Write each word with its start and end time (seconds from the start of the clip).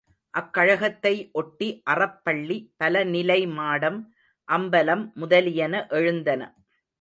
அக்கழகத்தை 0.33 1.11
ஒட்டி 1.31 1.67
அறப் 1.83 2.17
பள்ளி, 2.23 2.57
பல 2.77 3.03
நிலை 3.03 3.47
மாடம், 3.51 3.99
அம்பலம் 4.47 5.05
முதலியன 5.13 5.85
எழுந்தன. 5.91 6.41